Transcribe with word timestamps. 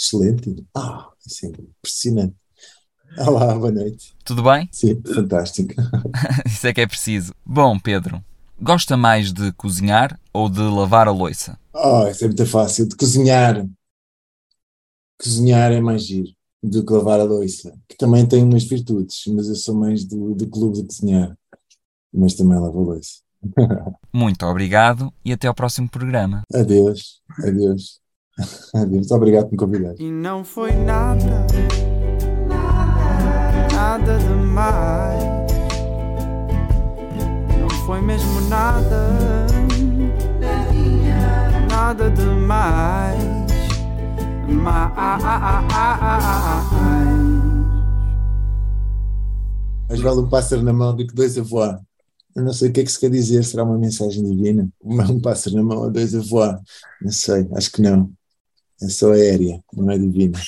excelente. 0.00 0.66
Ah, 0.74 1.10
isso 1.26 1.46
é 1.46 1.48
impressionante. 1.50 2.34
Olá, 3.18 3.54
boa 3.54 3.70
noite. 3.70 4.14
Tudo 4.24 4.42
bem? 4.42 4.68
Sim, 4.72 5.00
fantástico. 5.02 5.74
Isso 6.46 6.66
é 6.66 6.72
que 6.72 6.80
é 6.80 6.86
preciso. 6.86 7.34
Bom, 7.44 7.76
Pedro, 7.78 8.24
gosta 8.60 8.96
mais 8.96 9.32
de 9.32 9.52
cozinhar 9.52 10.18
ou 10.32 10.48
de 10.48 10.60
lavar 10.60 11.08
a 11.08 11.10
louça? 11.10 11.58
Oh, 11.74 12.06
isso 12.06 12.24
é 12.24 12.28
muito 12.28 12.46
fácil. 12.46 12.86
De 12.86 12.94
cozinhar. 12.94 13.66
Cozinhar 15.20 15.72
é 15.72 15.80
mais 15.80 16.04
giro 16.04 16.28
do 16.62 16.86
que 16.86 16.92
lavar 16.92 17.18
a 17.18 17.24
louça. 17.24 17.76
Que 17.88 17.96
também 17.96 18.26
tem 18.26 18.44
umas 18.44 18.62
virtudes, 18.62 19.22
mas 19.26 19.48
eu 19.48 19.56
sou 19.56 19.74
mais 19.74 20.04
do, 20.04 20.34
do 20.34 20.48
clube 20.48 20.76
de 20.80 20.86
cozinhar. 20.86 21.36
Mas 22.12 22.34
também 22.34 22.60
lavo 22.60 22.78
a 22.78 22.84
louça. 22.94 23.14
Muito 24.12 24.46
obrigado 24.46 25.12
e 25.24 25.32
até 25.32 25.48
ao 25.48 25.54
próximo 25.54 25.88
programa. 25.88 26.44
Adeus, 26.54 27.20
adeus. 27.44 28.00
Muito 28.88 29.14
obrigado 29.14 29.44
por 29.44 29.52
me 29.52 29.58
convidar. 29.58 29.94
E 29.98 30.10
não 30.10 30.44
foi 30.44 30.72
nada, 30.72 31.46
nada 33.72 34.18
demais. 34.18 35.24
Não 37.58 37.68
foi 37.86 38.00
mesmo 38.00 38.40
nada, 38.48 39.46
nada 41.70 42.10
demais. 42.10 43.40
Mais. 44.48 45.22
Mais 49.88 50.00
vale 50.00 50.20
um 50.20 50.28
pássaro 50.28 50.62
na 50.62 50.72
mão 50.72 50.94
do 50.94 51.06
que 51.06 51.14
dois 51.14 51.36
a 51.36 51.42
voar. 51.42 51.80
Eu 52.34 52.44
não 52.44 52.52
sei 52.52 52.70
o 52.70 52.72
que 52.72 52.80
é 52.80 52.84
que 52.84 52.92
se 52.92 52.98
quer 52.98 53.10
dizer. 53.10 53.44
Será 53.44 53.64
uma 53.64 53.78
mensagem 53.78 54.22
divina? 54.22 54.68
Um 54.82 55.20
pássaro 55.20 55.56
na 55.56 55.62
mão 55.62 55.78
ou 55.78 55.90
dois 55.90 56.14
a 56.14 56.20
voar? 56.20 56.60
Não 57.02 57.10
sei, 57.10 57.48
acho 57.54 57.72
que 57.72 57.82
não. 57.82 58.10
É 58.82 58.88
só 58.88 59.12
aérea, 59.12 59.60
não 59.74 59.90
é 59.90 59.98
divina. 59.98 60.38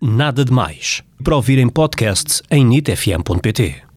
Nada 0.00 0.44
de 0.44 0.52
Mais. 0.52 1.02
Para 1.22 1.36
ouvir 1.36 1.58
em 1.58 1.68
podcast 1.68 2.42
em 2.50 2.64
nitfm.pt. 2.64 3.87